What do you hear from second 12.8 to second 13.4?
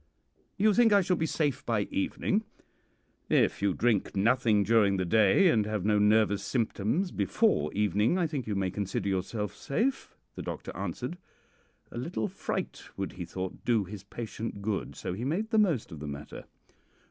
would, he